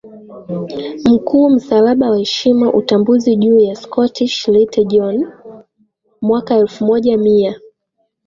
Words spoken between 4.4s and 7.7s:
Rite John mwaka elfu moja mia